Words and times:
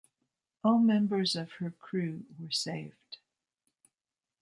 All 0.63 0.79
members 0.79 1.35
of 1.35 1.51
her 1.59 1.69
crew 1.69 2.25
were 2.39 2.49
saved. 2.49 3.17